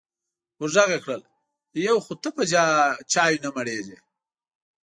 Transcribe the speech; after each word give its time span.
ور 0.59 0.69
غږ 0.75 0.89
یې 0.93 0.99
کړل: 1.05 1.21
یو 1.87 1.97
خو 2.05 2.13
ته 2.21 2.29
په 2.35 2.43
چایو 3.11 3.41
نه 3.43 3.49
مړېږې. 3.55 3.97